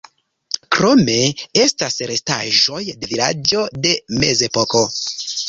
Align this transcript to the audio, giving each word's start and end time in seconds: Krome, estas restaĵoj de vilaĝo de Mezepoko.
Krome, 0.75 1.17
estas 1.63 1.99
restaĵoj 2.13 2.81
de 3.05 3.11
vilaĝo 3.13 3.67
de 3.85 3.93
Mezepoko. 4.27 4.85